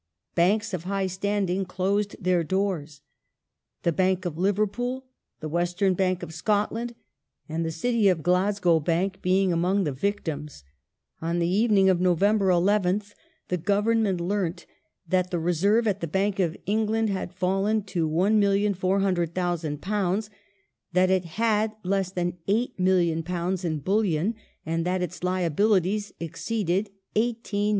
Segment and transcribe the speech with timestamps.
[0.33, 3.01] Banks of high standing closed their doors:
[3.83, 5.05] the Bank of Liverpool,
[5.41, 6.95] the West ern Bank of Scotland,
[7.47, 10.63] and the City of Glasgow Bank being among the victims.
[11.21, 13.13] On the evening of November 11th
[13.49, 14.65] the Government learnt
[15.07, 20.29] that the reserve at the Bank of England had fallen to £1,400,000;
[20.93, 24.33] that it had less than £8,000,000 in bullion,
[24.65, 27.69] and that its liabilities exceeded £18,000,000.